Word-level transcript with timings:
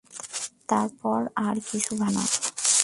তারপর 0.67 1.19
আর 1.35 1.55
কিছু 1.71 1.91
ভাবিও 1.95 2.15
না। 2.15 2.23